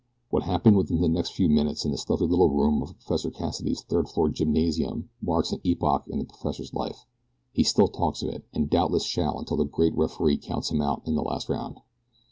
[0.31, 3.83] What happened within the next few minutes in the stuffy little room of Professor Cassidy's
[3.83, 7.05] third floor "gymnasium" marks an epoch in the professor's life
[7.53, 11.03] he still talks of it, and doubtless shall until the Great Referee counts him out
[11.05, 11.81] in the Last Round.